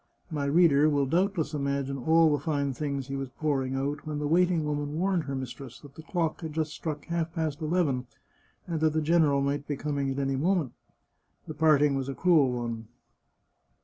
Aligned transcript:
My 0.31 0.45
reader 0.45 0.89
will 0.89 1.05
doubtless 1.05 1.53
imagine 1.53 1.99
all 1.99 2.31
the 2.31 2.41
fine 2.43 2.73
things 2.73 3.05
he 3.07 3.15
was 3.15 3.29
pouring 3.29 3.75
out 3.75 4.07
when 4.07 4.17
the 4.17 4.25
waiting 4.25 4.65
woman 4.65 4.97
warned 4.97 5.25
her 5.25 5.35
mis 5.35 5.51
tress 5.51 5.79
that 5.81 5.93
the 5.93 6.01
clock 6.01 6.41
had 6.41 6.53
just 6.53 6.73
struck 6.73 7.05
half 7.05 7.31
past 7.33 7.61
eleven, 7.61 8.07
and 8.65 8.79
that 8.79 8.93
the 8.93 9.01
general 9.03 9.41
might 9.41 9.67
be 9.67 9.75
coming 9.77 10.07
in 10.07 10.13
at 10.13 10.19
any 10.23 10.35
moment. 10.37 10.71
The 11.47 11.53
part 11.53 11.83
ing 11.83 11.93
was 11.93 12.09
a 12.09 12.15
cruel 12.15 12.51
one. 12.51 12.87